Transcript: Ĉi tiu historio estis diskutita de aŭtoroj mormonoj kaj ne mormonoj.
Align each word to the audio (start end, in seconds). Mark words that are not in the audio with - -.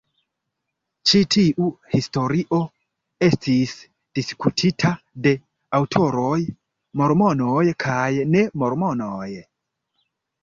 Ĉi 1.09 1.19
tiu 1.33 1.65
historio 1.95 2.57
estis 3.27 3.75
diskutita 4.19 4.93
de 5.27 5.33
aŭtoroj 5.81 6.39
mormonoj 7.01 7.63
kaj 7.87 8.09
ne 8.37 8.41
mormonoj. 8.63 9.29